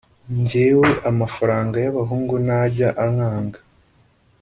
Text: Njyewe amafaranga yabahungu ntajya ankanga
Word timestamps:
Njyewe 0.37 0.89
amafaranga 1.09 1.75
yabahungu 1.85 2.33
ntajya 2.45 2.89
ankanga 3.05 3.59